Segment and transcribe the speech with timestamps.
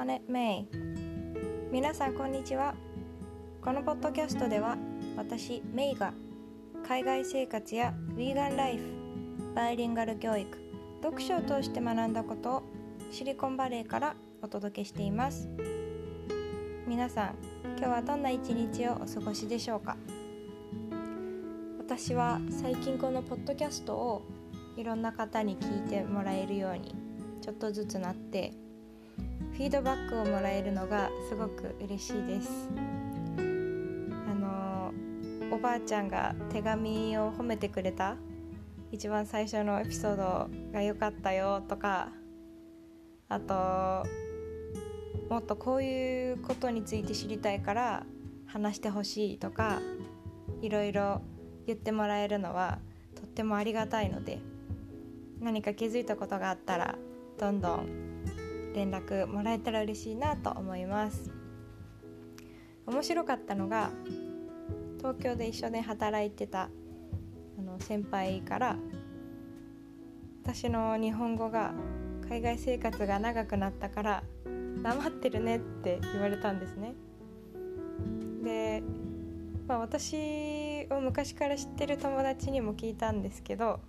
[0.00, 0.64] Planet May
[1.70, 2.74] 皆さんこんにちは。
[3.60, 4.78] このポッドキャストでは
[5.14, 6.14] 私メイが
[6.88, 8.82] 海外生活やヴィーガンライフ
[9.54, 10.58] バイリンガル教育
[11.02, 12.62] 読書を通して学んだことを
[13.10, 15.50] シリコンバレーからお届けしています。
[16.86, 17.34] 皆さん
[17.76, 19.98] 今日はどんな一日をお過ごしでしょうか？
[21.78, 24.22] 私は最近このポッドキャストを
[24.78, 26.94] いろんな方に聞いてもらえるように
[27.42, 28.54] ちょっとずつなって
[29.60, 32.70] フィードバックをもらえるのがすごく嬉しいです。
[33.36, 34.90] あの
[35.52, 38.16] おばあちゃんが手紙を褒めてくれた
[38.90, 42.08] 一番最初のエピソードが良かったよとか
[43.28, 44.08] あと
[45.28, 48.06] もっとこういうことについて知りたいから
[48.46, 49.82] 話してほしいとか
[50.62, 51.20] いろいろ
[51.66, 52.78] 言ってもらえるのは
[53.14, 54.38] とってもありがたいので
[55.38, 56.96] 何か気づいたことがあったら
[57.38, 58.09] どんどん
[58.74, 61.30] 連絡もらえたら嬉しいなと思います。
[62.86, 63.90] 面白かったのが
[64.98, 66.70] 東京で一緒に働いてた
[67.58, 68.76] あの先輩から
[70.42, 71.72] 私の日本語が
[72.28, 74.22] 海外生活が長くなったから
[74.82, 76.94] なまってるねって言われたんですね。
[78.42, 78.82] で、
[79.68, 83.80] まあ、私を昔から知ってる友達にも聞いたんですけど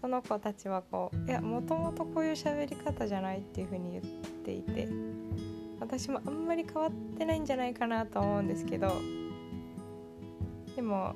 [0.00, 4.04] その子たちはこういやもともとこういう喋り方じゃないっていう風に言っ
[4.44, 4.88] ていて
[5.80, 8.92] 私もあんまり変わってないんじゃないかなと思うんですけど
[10.74, 11.14] でも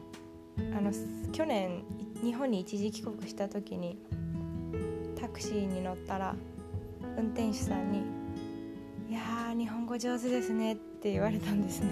[0.77, 0.93] あの
[1.33, 1.85] 去年
[2.23, 3.99] 日本に一時帰国した時に
[5.21, 6.35] タクシーに乗ったら
[7.19, 8.01] 運転手さんに
[9.11, 11.91] 「いやー日本語上手ですね」って言われたんですね。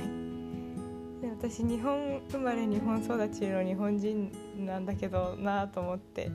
[1.20, 6.30] で私日本生まれ日本育ちの日本人なんだけどなと思って。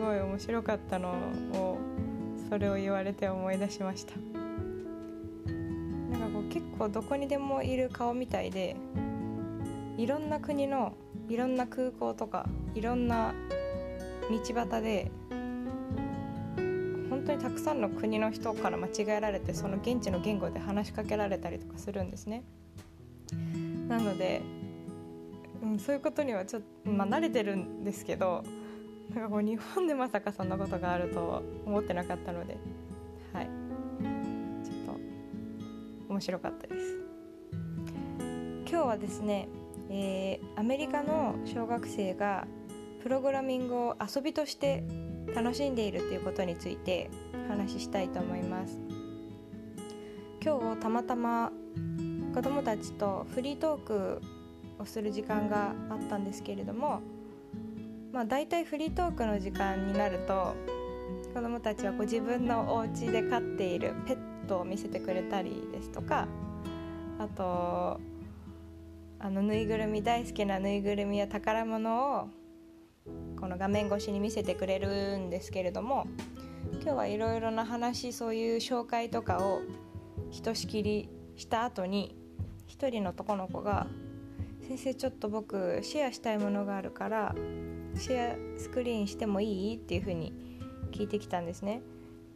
[0.00, 1.10] ごい面白かったの
[1.52, 1.78] を
[2.48, 4.14] それを言われて思い出しました。
[6.10, 8.76] なんかこう結構どこにでもいる顔みたいで
[9.96, 10.94] いろんな国の
[11.28, 13.34] いろんな空港とかいろんな
[14.30, 15.10] 道端で
[17.10, 22.42] 本当にたくさんの国の人から間違えられてその現地の言語で話しかけられたりとかするんですね。
[23.88, 24.42] なので、
[25.62, 28.42] うん、そういうことにはちょっと、まあ、慣れてるんですけど
[29.14, 32.56] なんかこう日本でまさかそんなことがあると思ってなかったので
[33.32, 33.50] はい。
[34.64, 35.00] ちょっと
[36.08, 36.98] 面白かったです。
[38.68, 39.48] 今日はですね、
[39.88, 42.46] えー、アメリカの小学生が
[43.02, 44.84] プログラミングを遊びとして
[45.34, 47.10] 楽しんでいるということについて
[47.48, 48.78] 話したいと思います。
[50.42, 51.52] 今日たまたま
[52.34, 54.22] 子どもたちとフリートーク
[54.78, 57.00] をする時間があったんですけれども
[58.12, 60.54] まあ、大体フリートークの時間になると
[61.32, 66.26] 子どもたちはこう自分のお家で飼っているペットを見せてくれたりですとか
[67.20, 68.00] あと
[69.20, 72.28] あのぬいぐるみ大好きなぬいぐるみや宝物を
[73.38, 76.06] この画面越しに見せてくれるんですけれども
[76.82, 79.60] 今日はいろいろな話そういう紹介とかを
[80.30, 82.16] ひとしきりした後に
[82.66, 83.86] 一人の男の子が
[84.70, 87.34] 「先生ちょっと僕シェアしたいものがあるから
[87.96, 89.76] シェアスクリーンしてもいい？
[89.78, 90.32] っていうふうに
[90.92, 91.82] 聞いてきたんですね。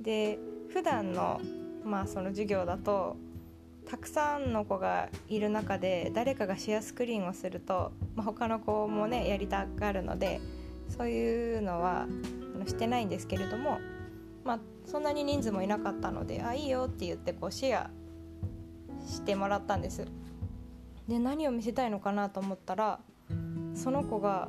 [0.01, 1.41] で普段の
[1.85, 3.17] まあその授業だと
[3.87, 10.41] たくさんの子がいる中で誰かがシェアスクリーンをすると、まあ、他の子もねやりたがるので
[10.89, 12.09] そういうのは
[12.67, 13.79] してないんですけれども、
[14.45, 17.91] まあ、そんなに人数もいなかったので「あいいよ」って言ってこうシェア
[19.07, 20.05] してもらったんです。
[21.09, 22.99] で何を見せたいのかなと思ったら
[23.75, 24.49] その子が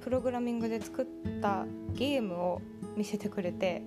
[0.00, 1.06] プログラミングで作っ
[1.40, 2.62] たゲームを
[2.96, 3.82] 見せてくれて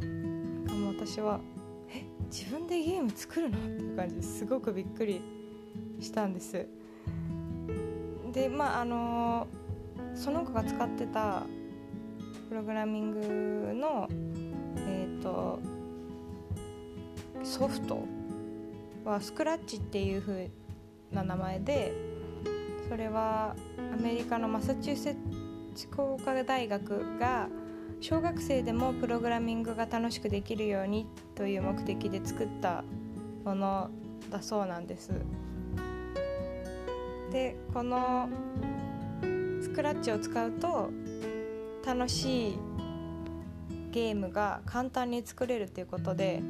[0.00, 1.40] かもう私は
[1.90, 5.20] 「え自分でゲーム作るの?」っていう感じですごくびっくり
[6.00, 6.66] したんです
[8.32, 9.46] でまああの
[10.14, 11.42] その子が使ってた
[12.48, 14.08] プログラミングの
[14.76, 15.60] えっ、ー、と
[17.42, 18.15] ソフト
[19.10, 20.50] はスクラッチっていう風
[21.12, 21.92] な名前で
[22.88, 23.54] それは
[23.94, 25.16] アメリカのマサチューセッ
[25.74, 27.48] ツ工科大学が
[28.00, 32.84] 小学生でもプログラミングが楽しくできるようにという目的で作った
[33.44, 33.90] もの
[34.30, 35.12] だそうなんです。
[37.30, 38.28] でこの
[39.62, 40.90] スクラッチを使うと
[41.84, 42.58] 楽しい
[43.90, 46.42] ゲームが簡単に作れるということで、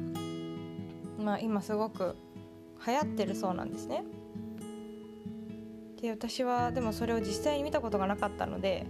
[1.19, 2.15] まあ、今すごく
[2.85, 4.03] 流行ってるそうなんですね。
[6.01, 8.85] で私はでもそれを実際に見たことがなかったので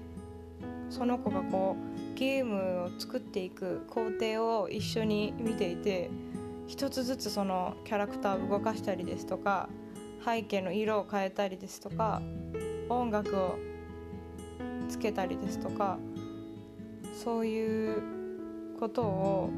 [0.89, 1.77] その子がこ
[2.15, 6.09] うゲームを作っていく工程を一緒に見ていて
[6.67, 9.69] 一つずつそのキャラクターを動かしたりですとか
[10.25, 12.21] 背景の色を変えたりですとか
[12.89, 13.57] 音楽を
[14.89, 15.97] つけたりですとか
[17.23, 18.01] そういう
[18.79, 19.49] ことを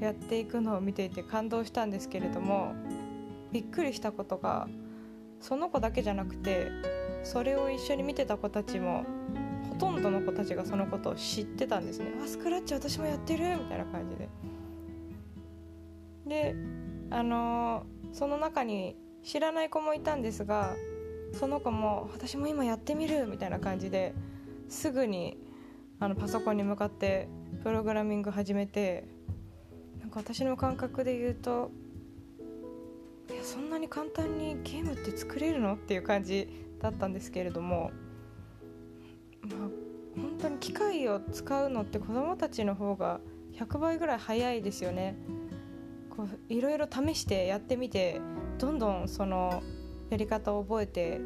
[0.00, 2.74] やっていくのを見ていて感動したんですけれども
[3.52, 4.68] びっくりしたことが
[5.40, 6.70] その子だけじゃなくて
[7.22, 9.04] それを一緒に見てた子たちも
[9.68, 14.28] ほとんどの子たちがそのことを知ってたんですね「あスクラッチ私もやってる!」みたいな感じで。
[16.26, 16.54] で
[17.10, 20.76] あのー、その中に知らない子もいたんですが
[21.32, 24.14] その子も「私も今やってみる!」みたいな感じで
[24.68, 25.38] すぐに
[25.98, 27.28] あのパソコンに向かって
[27.64, 29.08] プログラミング始めて
[29.98, 31.72] なんか私の感覚で言うと
[33.32, 35.74] いやそんなに簡単にゲームって作れるの？
[35.74, 36.48] っていう感じ
[36.80, 37.92] だったんですけれども
[39.42, 39.68] まあ
[40.16, 43.20] 本当に機械を使うのって子どもたちの方が
[43.54, 45.16] 100倍ぐらい早いですよね。
[46.10, 48.20] こういろいろ試してやってみて
[48.58, 49.62] どんどんその
[50.10, 51.20] やり方を覚えて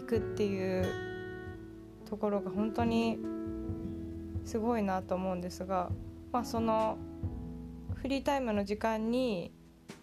[0.00, 0.86] いくっていう
[2.08, 3.18] ところが本当に
[4.44, 5.90] すごいなと思うんですが、
[6.32, 6.96] まあ、その
[7.94, 9.52] フリータイムの時間に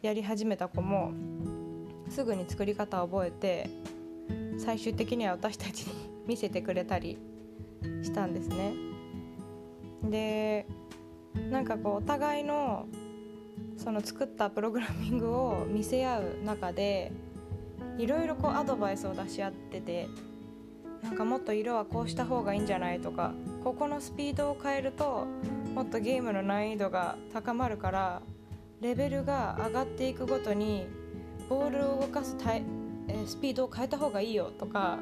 [0.02, 1.12] やり始めた子も
[2.10, 3.70] すぐに作り方を覚えて
[4.58, 5.94] 最終的には私たちに
[6.26, 7.18] 見せてくれたり
[8.02, 8.74] したんですね。
[10.04, 10.66] で
[11.52, 12.88] なんかこうお互いの
[13.76, 17.12] その作ったプログラミングを 見せ合う中で
[17.98, 20.08] いろいろこうアドバイスを出し合ってて
[21.04, 25.26] なんかもっと色はこうした方がいいんじゃないとかここのスピードを変えると
[25.76, 28.22] もっとゲームの難易度が高まるから
[28.82, 30.88] レベルが上がっていくごとに
[31.50, 32.64] ボールを動かすタイ、
[33.08, 35.00] えスピードを変えた方がいいよとか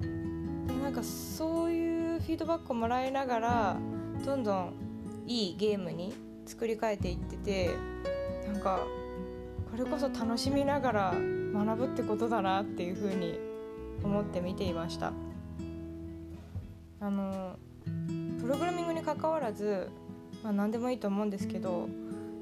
[0.00, 0.06] で
[0.74, 3.76] なんかそういうフィードバックをもらいながら
[4.24, 4.74] どんどん
[5.26, 7.70] いいゲームに作り変えていってて
[8.46, 8.80] なんか
[9.70, 11.14] これこそ楽しみながら
[11.52, 13.38] 学ぶってことだなっていうふうに
[14.04, 15.12] 思って見ていました。
[17.00, 17.56] あの
[18.40, 19.90] プログラミングにかかわらず、
[20.42, 21.88] まあ、何でもいいと思うんですけど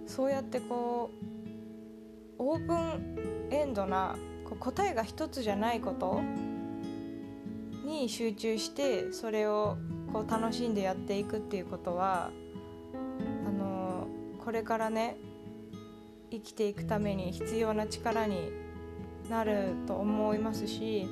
[0.06, 1.11] そうやってこ
[2.39, 4.17] うオープンエンドな
[4.61, 6.21] 答えが一つじゃないこと
[7.85, 9.77] に集中してそれを
[10.12, 12.31] こう楽しんでやっていくっていうことは
[13.47, 14.06] あの
[14.45, 15.17] これからね
[16.31, 18.50] 生きていくために必要な力に
[19.29, 21.09] なると思いますし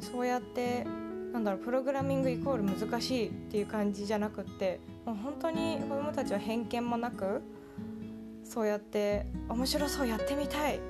[0.00, 0.84] そうやって
[1.32, 7.42] なんだろうプログラミングイコール難しいっていう感じじゃなくってもう本当に子どもたちは偏見もなく
[8.56, 10.80] そうやって面白そうやってみたい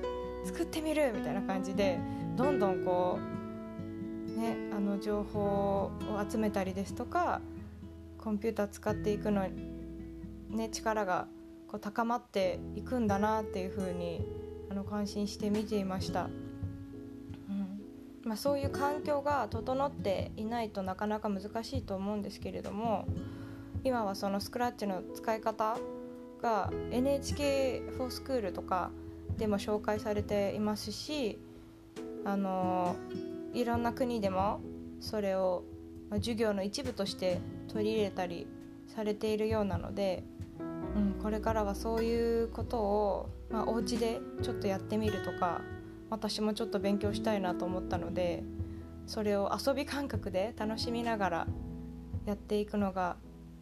[0.45, 1.99] 作ってみるみたいな感じで
[2.37, 5.91] どんどんこうねあの情報を
[6.31, 7.41] 集めたりですとか
[8.17, 9.45] コンピューター使っていくの
[10.49, 11.27] ね力が
[11.67, 14.25] こう高まっていくんだなっていうふうに
[14.71, 16.29] あの感心して見ていました。
[18.23, 23.07] まあ、そういう環境が整っていないとなかなか難しいと思うんですけれども
[23.85, 25.77] 今はそのスクラッチの使い方
[26.41, 28.91] が NHK4School とか
[29.37, 31.39] でも紹介されていますし
[32.25, 32.95] あの
[33.53, 34.59] いろんな国でも
[34.99, 35.63] それを
[36.11, 38.47] 授業の一部として取り入れたり
[38.87, 40.23] されているようなので、
[40.59, 45.61] うん、これからはそういうことを、まあ、お家でちょっとやってみるとか
[46.09, 48.43] 私もちょっと勉強したいなと思ったので
[49.05, 51.47] それを遊び感覚で楽しみながら
[52.25, 53.17] やっていくのが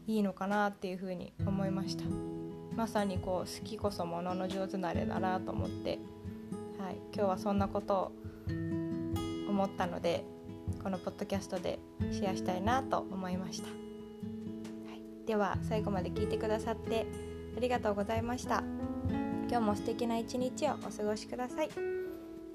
[0.07, 2.34] いいのかなっていうふうに思いました。
[2.75, 5.99] まさにこう好きこそものの上手なれだなと思って、
[6.79, 8.11] はい、今日はそんなことを
[9.49, 10.25] 思ったので
[10.83, 11.79] このポッドキャストで
[12.11, 13.71] シェアしたいなと思いました、は
[14.95, 17.05] い、では最後まで聞いてくださって
[17.55, 18.63] ありがとうございました。
[19.49, 21.69] 今日も素敵な一日をお過ごしください。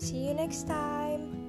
[0.01, 1.40] See you next time.